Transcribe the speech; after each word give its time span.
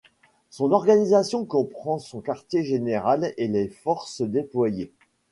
Son 0.49 0.71
organisation 0.71 1.45
comprend 1.45 1.99
son 1.99 2.21
quartier 2.21 2.63
général 2.63 3.35
et 3.37 3.47
les 3.47 3.67
forces 3.69 4.23
déployées. 4.23 4.91